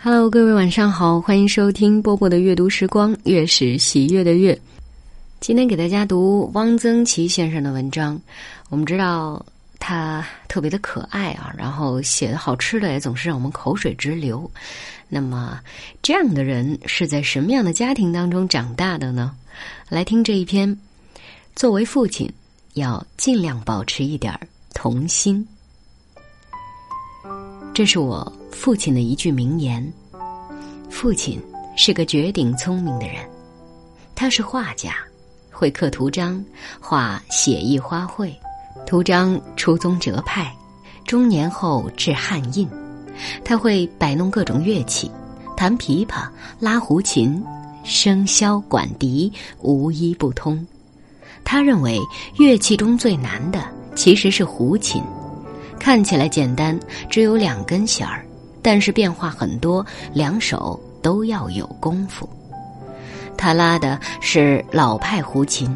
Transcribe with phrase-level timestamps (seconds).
[0.00, 4.56] Hello，各位晚上好，欢迎收听波波的阅读时光，月是喜悦的月。
[5.40, 8.18] 今天给大家读汪曾祺先生的文章。
[8.68, 9.44] 我们知道
[9.80, 14.48] 他特别的可爱啊，然后写的好吃的也总是让我们口水直流。
[15.08, 15.58] 那么
[16.00, 19.34] 这样的人是在什么样的家庭当中长大的呢？
[19.88, 20.78] 来听这一篇。
[21.56, 22.32] 作为父亲，
[22.74, 24.32] 要尽量保持一点
[24.74, 25.44] 童心。
[27.78, 29.92] 这是我父亲的一句名言。
[30.90, 31.40] 父亲
[31.76, 33.24] 是个绝顶聪明的人，
[34.16, 34.96] 他是画家，
[35.52, 36.44] 会刻图章，
[36.80, 38.32] 画写意花卉，
[38.84, 40.52] 图章出宗哲派，
[41.06, 42.68] 中年后制汉印。
[43.44, 45.08] 他会摆弄各种乐器，
[45.56, 47.40] 弹琵琶、拉胡琴，
[47.84, 50.66] 笙箫管笛无一不通。
[51.44, 51.96] 他认为
[52.40, 53.64] 乐器中最难的
[53.94, 55.00] 其实是胡琴。
[55.78, 56.78] 看起来简单，
[57.08, 58.24] 只有两根弦儿，
[58.60, 62.28] 但是变化很多，两手都要有功夫。
[63.36, 65.74] 他拉的是老派胡琴，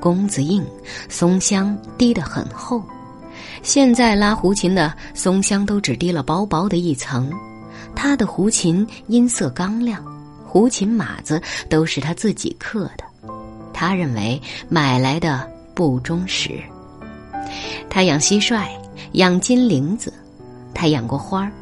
[0.00, 0.64] 弓子硬，
[1.08, 2.82] 松香滴得很厚。
[3.62, 7.30] 现在拉胡琴的松香都只滴了薄薄的一层。
[7.94, 10.02] 他的胡琴音色刚亮，
[10.44, 13.04] 胡琴码子都是他自己刻的。
[13.72, 16.60] 他认为买来的不忠实。
[17.88, 18.66] 他养蟋蟀。
[19.14, 20.12] 养金铃子，
[20.74, 21.52] 他养过花儿，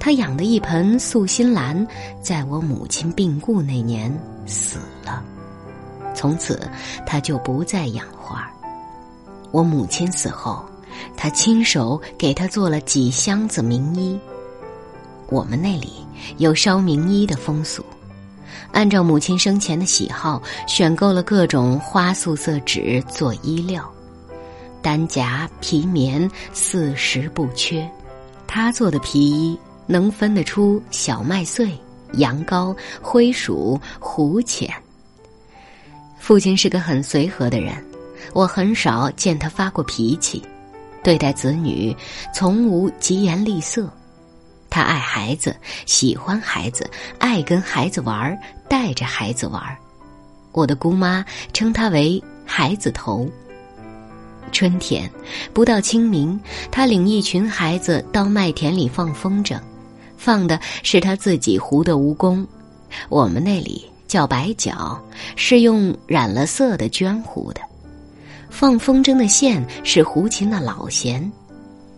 [0.00, 1.86] 他养的一盆素心兰，
[2.20, 4.12] 在我母亲病故那年
[4.44, 5.22] 死了，
[6.16, 6.68] 从此
[7.06, 8.50] 他就不再养花。
[9.52, 10.64] 我母亲死后，
[11.16, 14.18] 他亲手给他做了几箱子名衣。
[15.28, 15.92] 我们那里
[16.38, 17.84] 有烧名衣的风俗，
[18.72, 23.88] 按照母亲生前的喜好，选购了各种花素色纸做衣料。
[24.86, 27.90] 单夹皮棉四十不缺，
[28.46, 31.76] 他做的皮衣能分得出小麦穗、
[32.12, 34.72] 羊羔、灰鼠、狐浅。
[36.20, 37.84] 父亲是个很随和的人，
[38.32, 40.40] 我很少见他发过脾气，
[41.02, 41.92] 对待子女
[42.32, 43.92] 从无疾言厉色。
[44.70, 46.88] 他爱孩子，喜欢孩子，
[47.18, 48.38] 爱跟孩子玩，
[48.68, 49.60] 带着孩子玩。
[50.52, 53.28] 我的姑妈称他为“孩子头”。
[54.56, 55.06] 春天，
[55.52, 56.40] 不到清明，
[56.70, 59.60] 他领一群孩子到麦田里放风筝，
[60.16, 62.42] 放的是他自己糊的蜈蚣，
[63.10, 64.98] 我们那里叫白角，
[65.36, 67.60] 是用染了色的绢糊的。
[68.48, 71.30] 放风筝的线是胡琴的老弦，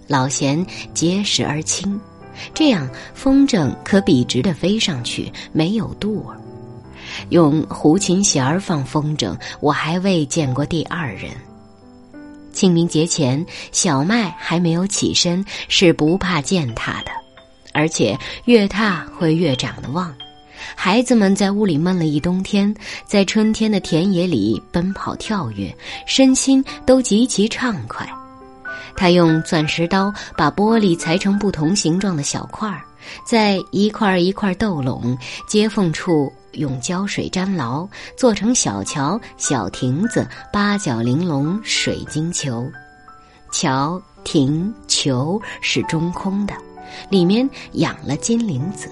[0.09, 1.97] 老弦结实而轻，
[2.53, 6.37] 这样风筝可笔直的飞上去，没有肚儿。
[7.29, 11.31] 用胡琴弦儿放风筝，我还未见过第二人。
[12.59, 17.13] 清明节前，小麦还没有起身，是不怕践踏的，
[17.73, 20.13] 而且越踏会越长得旺。
[20.75, 22.75] 孩子们在屋里闷了一冬天，
[23.07, 25.73] 在春天的田野里奔跑跳跃，
[26.05, 28.05] 身心都极其畅快。
[28.97, 32.83] 他用钻石刀把玻璃裁成不同形状的小块儿，
[33.25, 35.17] 在一块一块斗拢
[35.47, 36.33] 接缝处。
[36.53, 42.67] 用胶水粘牢，做成小桥、小亭子、八角玲珑水晶球。
[43.51, 46.55] 桥、亭、球是中空的，
[47.11, 48.89] 里面养了金铃子。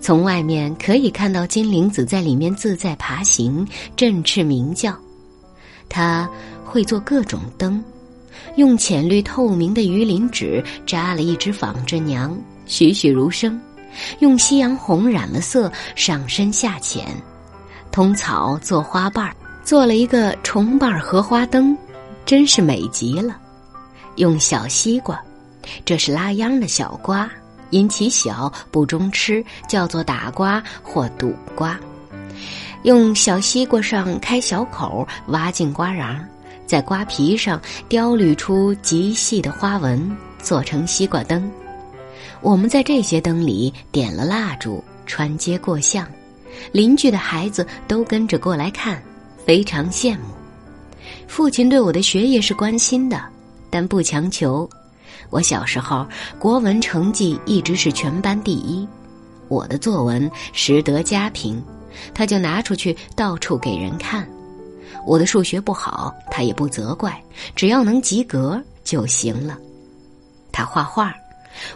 [0.00, 4.96] 从外面可以看到金铃子在里面自在爬行，振翅鸣叫。
[5.88, 6.28] 他
[6.64, 7.82] 会做各种灯，
[8.56, 13.58] 用浅绿透明的鱼鳞纸扎了一只纺织娘，栩栩如生。
[14.20, 17.06] 用夕阳红染了色，上深下浅，
[17.90, 21.76] 通草做花瓣儿，做了一个重瓣荷花灯，
[22.24, 23.36] 真是美极了。
[24.16, 25.20] 用小西瓜，
[25.84, 27.30] 这是拉秧的小瓜，
[27.70, 31.78] 因其小不中吃，叫做打瓜或堵瓜。
[32.84, 36.18] 用小西瓜上开小口，挖进瓜瓤，
[36.66, 41.50] 在瓜皮上雕绿出极细的花纹，做成西瓜灯。
[42.40, 46.06] 我们在这些灯里点了蜡烛，穿街过巷，
[46.72, 49.02] 邻居的孩子都跟着过来看，
[49.44, 50.24] 非常羡慕。
[51.26, 53.22] 父亲对我的学业是关心的，
[53.70, 54.68] 但不强求。
[55.30, 56.06] 我小时候
[56.38, 58.86] 国文成绩一直是全班第一，
[59.48, 61.62] 我的作文实得佳评，
[62.14, 64.26] 他就拿出去到处给人看。
[65.06, 67.22] 我的数学不好，他也不责怪，
[67.54, 69.58] 只要能及格就行了。
[70.52, 71.12] 他画画。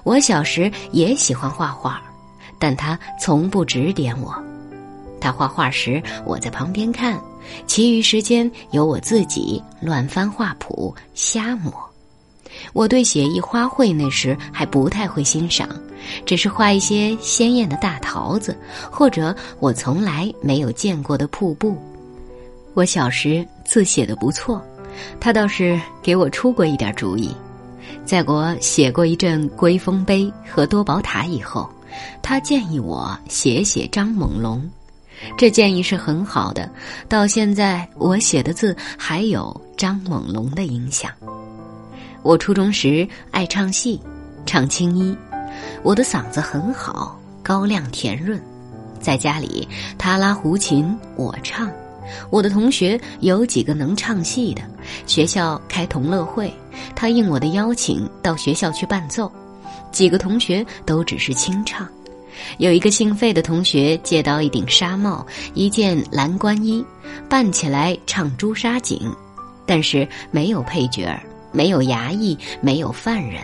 [0.03, 2.03] 我小时也喜欢画画，
[2.59, 4.35] 但他从不指点我。
[5.21, 7.21] 他画画时，我在旁边看，
[7.67, 11.73] 其余时间由我自己乱翻画谱、瞎抹。
[12.73, 15.69] 我对写意花卉那时还不太会欣赏，
[16.27, 18.57] 只是画一些鲜艳的大桃子，
[18.91, 21.77] 或者我从来没有见过的瀑布。
[22.75, 24.61] 我小时字写的不错，
[25.21, 27.35] 他倒是给我出过一点主意。
[28.05, 31.69] 在我写过一阵《龟峰碑》和多宝塔以后，
[32.23, 34.63] 他建议我写写张猛龙。
[35.37, 36.69] 这建议是很好的，
[37.09, 41.13] 到现在我写的字还有张猛龙的影响。
[42.23, 44.01] 我初中时爱唱戏，
[44.47, 45.17] 唱青衣，
[45.83, 48.41] 我的嗓子很好，高亮甜润。
[49.01, 49.69] 在家里，
[49.99, 51.71] 他拉胡琴，我唱。
[52.31, 54.63] 我的同学有几个能唱戏的，
[55.07, 56.53] 学校开同乐会，
[56.95, 59.31] 他应我的邀请到学校去伴奏。
[59.91, 61.87] 几个同学都只是清唱。
[62.59, 66.85] 有一个姓费的同学借到一顶纱帽、一件蓝官衣，
[67.29, 68.99] 扮起来唱朱砂井，
[69.67, 71.23] 但是没有配角儿，
[71.53, 73.43] 没有衙役，没有犯人，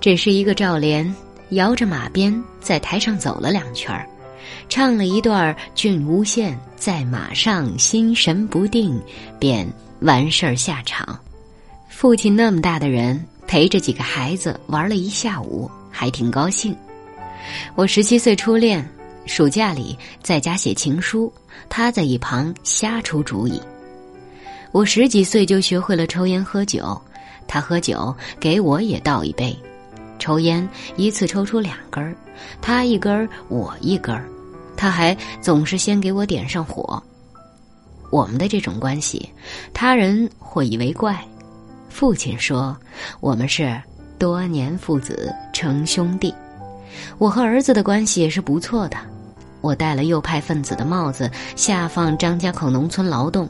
[0.00, 1.14] 只是一个赵连
[1.50, 4.08] 摇着马鞭在台上走了两圈儿，
[4.68, 9.00] 唱了一段《郡诬县》，在马上心神不定，
[9.38, 9.66] 便
[10.00, 11.18] 完事儿下场。
[11.88, 16.74] 父亲那么大的人陪着几个孩子玩了一下午，还挺高兴。
[17.74, 18.86] 我十七岁初恋，
[19.26, 21.32] 暑假里在家写情书，
[21.68, 23.60] 他在一旁瞎出主意。
[24.72, 27.00] 我十几岁就学会了抽烟喝酒，
[27.48, 29.56] 他喝酒给我也倒一杯，
[30.18, 30.66] 抽烟
[30.96, 32.14] 一次抽出两根儿，
[32.60, 34.28] 他一根儿我一根儿，
[34.76, 37.02] 他还总是先给我点上火。
[38.10, 39.28] 我们的这种关系，
[39.72, 41.24] 他人或以为怪，
[41.88, 42.76] 父亲说
[43.20, 43.80] 我们是
[44.18, 46.34] 多年父子成兄弟。
[47.18, 48.96] 我和儿子的关系也是不错的，
[49.60, 53.48] 我戴了右派分子的帽子，下放张家口农村劳动。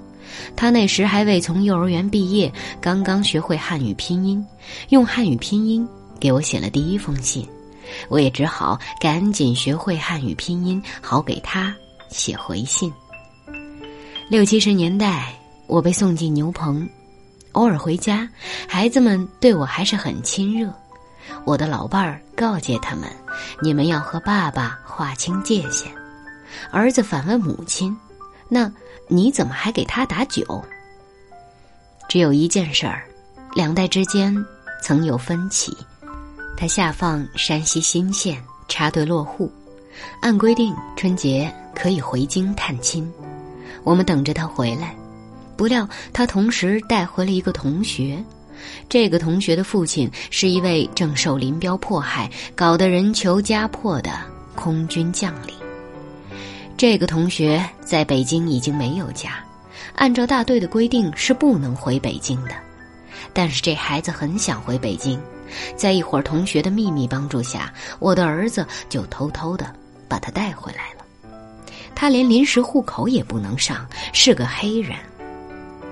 [0.55, 4.45] 他那时还未从幼儿园毕业，刚刚学会汉语拼音，
[4.91, 5.89] 用汉语拼音
[6.21, 7.49] 给我写了第一封信，
[8.09, 11.75] 我也只好赶紧学会汉语拼音，好给他
[12.09, 12.93] 写回信。
[14.29, 15.35] 六七十年代，
[15.67, 16.89] 我被送进牛棚，
[17.53, 18.29] 偶尔回家，
[18.69, 20.73] 孩子们对我还是很亲热。
[21.45, 23.09] 我的老伴儿告诫他们
[23.63, 25.93] ：“你们要和爸爸划清界限。”
[26.73, 27.97] 儿子反问母亲
[28.49, 28.71] ：“那
[29.07, 30.65] 你怎么还给他打酒？”
[32.09, 33.05] 只有一件事儿，
[33.55, 34.35] 两代之间
[34.83, 35.77] 曾有分歧。
[36.57, 39.51] 他下放山西新县插队落户，
[40.21, 43.11] 按规定春节可以回京探亲。
[43.83, 44.95] 我们等着他回来，
[45.57, 48.23] 不料他同时带回了一个同学。
[48.91, 54.13] 这个同学的父亲是一位正受林彪迫害、搞得人求家破的
[54.55, 55.55] 空军将领。
[56.77, 59.43] 这个同学在北京已经没有家，
[59.95, 62.51] 按照大队的规定是不能回北京的。
[63.33, 65.19] 但是这孩子很想回北京，
[65.77, 69.73] 在一伙儿同学的秘密帮助下，我的儿子就偷偷的
[70.09, 71.05] 把他带回来了。
[71.95, 74.97] 他连临时户口也不能上，是个黑人。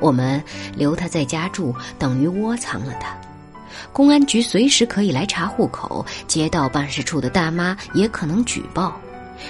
[0.01, 0.43] 我们
[0.77, 3.17] 留他在家住，等于窝藏了他。
[3.93, 8.99] 公安局随时可以来查户口，街道办事处的大妈也可能举报。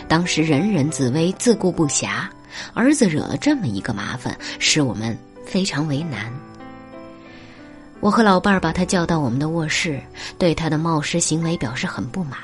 [0.06, 2.26] 当时人人自危，自顾不暇。
[2.74, 5.16] 儿子惹了这么一个麻烦，使我们
[5.46, 6.32] 非常为难。
[8.00, 10.00] 我和老伴儿把他叫到我们的卧室，
[10.38, 12.38] 对他的冒失行为表示很不满。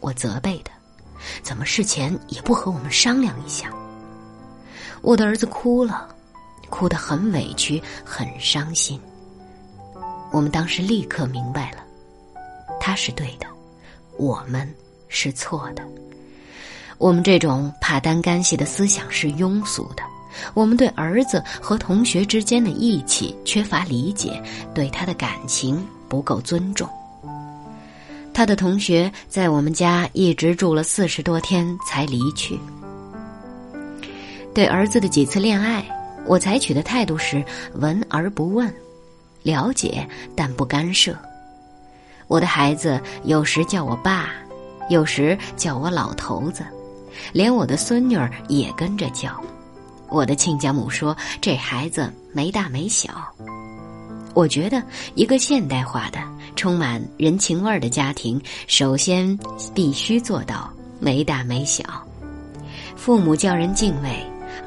[0.00, 0.72] 我责备他，
[1.42, 3.70] 怎么事前也不和我们商量一下？
[5.00, 6.08] 我的儿子哭了。
[6.70, 8.98] 哭得很委屈，很伤心。
[10.30, 11.84] 我们当时立刻明白了，
[12.80, 13.46] 他是对的，
[14.16, 14.66] 我们
[15.06, 15.86] 是错的。
[16.96, 20.02] 我们这种怕担干系的思想是庸俗的。
[20.54, 24.42] 我们对儿子和同学之间的义气缺乏理解，
[24.74, 26.88] 对他的感情不够尊重。
[28.34, 32.58] 他的同学在我们家一直住了四十多天才离去。
[34.54, 35.84] 对儿子的几次恋爱。
[36.24, 38.72] 我采取的态度是闻而不问，
[39.42, 41.18] 了解但不干涉。
[42.28, 44.30] 我的孩子有时叫我爸，
[44.88, 46.62] 有时叫我老头子，
[47.32, 49.30] 连我的孙女儿也跟着叫。
[50.12, 53.10] 我的亲家母说这孩子没大没小。
[54.34, 54.82] 我觉得
[55.14, 56.18] 一个现代化的、
[56.54, 59.38] 充满人情味儿的家庭，首先
[59.74, 61.84] 必须做到没大没小，
[62.96, 64.08] 父母叫人敬畏。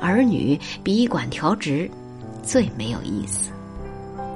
[0.01, 1.89] 儿女比管调职
[2.43, 3.51] 最没有意思。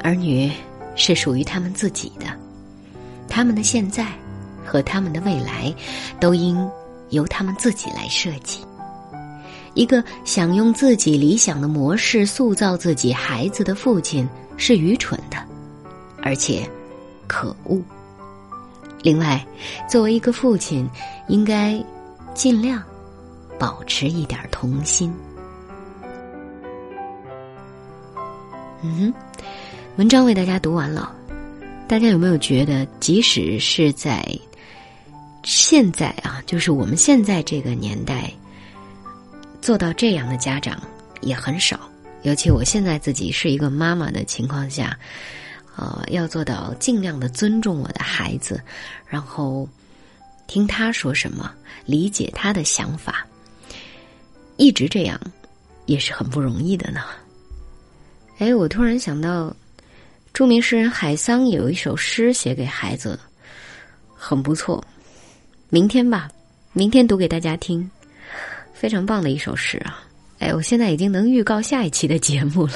[0.02, 0.52] 儿女
[0.96, 2.26] 是属于他们自己的，
[3.28, 4.08] 他们的现在
[4.66, 5.74] 和他们的未来
[6.20, 6.68] 都应
[7.10, 8.62] 由他们自己来设计。
[9.80, 15.38] 一个想用自己理想的模式塑造自己孩子的父亲是愚蠢的，
[16.22, 16.70] 而且
[17.28, 17.82] 可恶。
[19.02, 19.42] 另外，
[19.90, 20.86] 作为一个父亲，
[21.30, 21.82] 应该
[22.34, 22.84] 尽量
[23.58, 25.14] 保持一点童心。
[28.82, 29.14] 嗯，
[29.96, 31.16] 文章为大家读完了，
[31.88, 34.28] 大家有没有觉得，即使是在
[35.44, 38.30] 现在啊，就是我们现在这个年代，
[39.70, 40.82] 做到这样的家长
[41.22, 41.80] 也很少。
[42.24, 44.98] 尤其我现在自己是一个妈妈的情况下。
[45.76, 48.60] 呃，要做到尽量的尊重我的孩子，
[49.06, 49.70] 然后
[50.48, 51.54] 听他说什么，
[51.86, 53.24] 理解他的想法，
[54.58, 55.22] 一直这样
[55.86, 57.02] 也是很不容易的呢。
[58.40, 59.56] 哎，我突然想到，
[60.34, 63.20] 著名诗人海桑有一首诗写给孩子，
[64.16, 64.84] 很不错。
[65.70, 66.28] 明天吧，
[66.74, 67.88] 明天读给大家听，
[68.80, 70.02] 非常棒的一首诗啊！
[70.40, 72.74] 哎，我现在已经能预告下一期的节目了。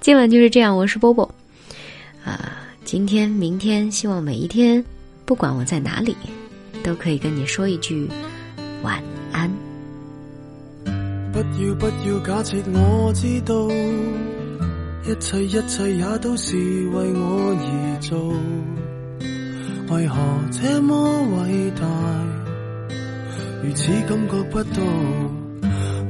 [0.00, 1.28] 今晚就是这样，我是波波。
[2.24, 2.52] 啊，
[2.84, 4.84] 今天、明天，希望每一天，
[5.24, 6.16] 不管我在哪里，
[6.84, 8.08] 都可以跟你说一句
[8.84, 9.50] 晚安。
[11.32, 13.68] 不要不要假设我知道，
[15.10, 18.32] 一切一切也都是为我而做，
[19.92, 20.16] 为何
[20.52, 22.47] 这么伟大，
[23.62, 24.82] 如此感觉不到？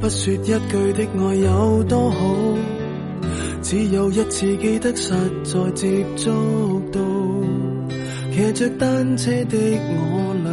[0.00, 0.52] 不说一句
[0.92, 2.16] 的爱有多好。
[3.62, 5.12] 只有一次记得实
[5.44, 6.30] 在接触
[6.92, 7.00] 到，
[8.32, 9.58] 骑着单车的
[9.90, 10.52] 我俩，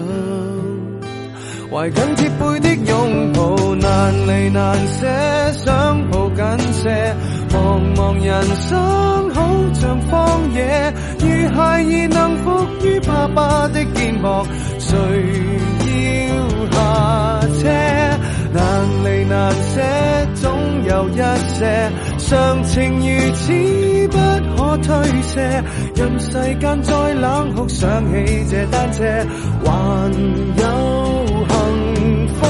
[1.72, 5.06] 怀紧贴背的拥抱，难离难舍，
[5.54, 7.16] 想抱紧些。
[7.50, 11.26] 茫茫人生好像荒野，如
[11.56, 14.46] 孩儿能伏于爸爸的肩膊，
[14.80, 14.98] 谁
[19.46, 19.80] 难舍，
[20.34, 21.92] 总有一些。
[22.18, 23.44] 常情如此
[24.08, 24.18] 不
[24.56, 25.64] 可推卸，
[25.96, 29.04] 任世间再冷酷，想起这单车，
[29.64, 29.70] 还
[30.58, 30.64] 有
[31.48, 32.42] 幸福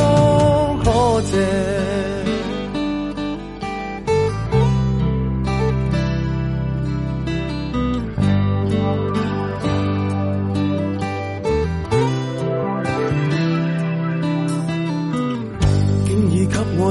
[0.85, 1.94] 可借。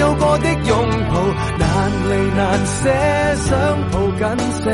[0.00, 0.72] 有过的拥
[1.10, 1.14] 抱，
[1.58, 1.68] 难
[2.08, 2.88] 离难舍，
[3.36, 3.48] 想
[3.90, 4.24] 抱紧
[4.62, 4.64] 些。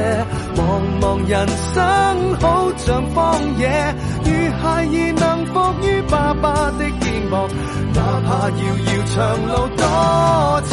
[0.55, 0.61] 茫
[1.01, 1.35] 茫人
[1.75, 1.77] 生
[2.41, 2.45] 好
[2.77, 3.15] 像荒
[3.59, 3.67] 野，
[4.25, 4.31] 如
[4.63, 7.35] 孩儿能伏于爸爸的肩膊，
[7.93, 9.15] 哪怕遥遥长
[9.49, 9.83] 路多
[10.71, 10.73] 斜，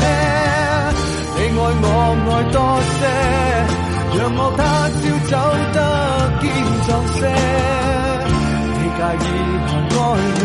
[1.35, 1.89] 你爱我
[2.29, 2.55] 爱多
[2.93, 3.01] 些，
[4.19, 4.61] 让我他
[5.01, 5.33] 朝走
[5.73, 5.77] 得
[6.41, 6.43] 坚
[6.85, 7.19] 壮些。
[8.77, 9.27] 你介意
[9.65, 10.37] 爱护，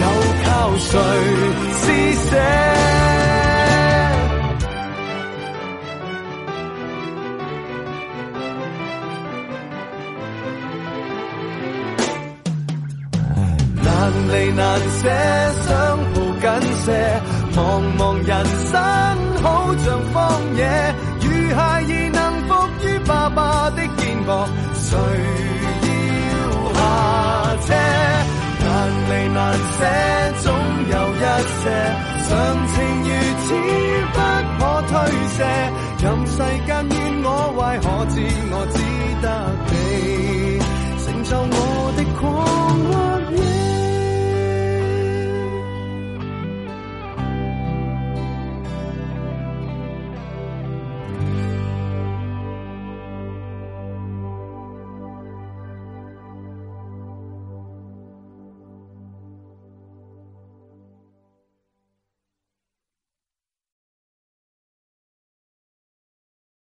[0.00, 0.02] 又
[0.42, 0.46] 靠
[0.78, 0.90] 谁
[1.78, 1.84] 施
[2.28, 2.34] 舍？
[14.06, 14.62] 难离难
[15.02, 15.02] 舍，
[15.66, 15.70] 想
[16.14, 16.46] 抱紧
[16.84, 16.86] 些。
[17.56, 17.58] 茫
[17.98, 18.30] 茫人
[18.70, 18.72] 生
[19.42, 19.44] 好
[19.78, 20.14] 像荒
[20.54, 20.62] 野，
[21.20, 22.48] 如孩儿能伏
[22.86, 24.86] 于爸爸的肩膊，谁
[25.82, 25.90] 要
[26.74, 26.78] 下
[27.66, 27.68] 车？
[28.62, 28.66] 难
[29.10, 29.38] 离难
[29.74, 29.78] 舍，
[30.42, 30.46] 总
[30.92, 31.62] 有一些
[32.28, 32.30] 常
[32.68, 33.10] 情如
[33.42, 33.48] 此
[34.12, 34.16] 不
[34.58, 34.94] 可推
[35.34, 35.36] 卸。
[35.98, 36.32] 任世
[36.64, 36.94] 间怨
[37.24, 37.26] 我
[37.58, 37.84] 坏，可
[38.14, 38.14] 知
[38.52, 38.76] 我只
[39.20, 39.26] 得
[39.66, 39.74] 你。